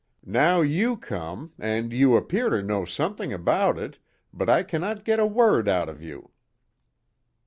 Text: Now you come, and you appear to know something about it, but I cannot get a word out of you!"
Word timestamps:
Now 0.25 0.61
you 0.61 0.97
come, 0.97 1.53
and 1.59 1.93
you 1.93 2.17
appear 2.17 2.49
to 2.49 2.63
know 2.63 2.85
something 2.85 3.31
about 3.31 3.77
it, 3.77 3.99
but 4.33 4.49
I 4.49 4.63
cannot 4.63 5.05
get 5.05 5.19
a 5.19 5.27
word 5.27 5.69
out 5.69 5.89
of 5.89 6.01
you!" 6.01 6.31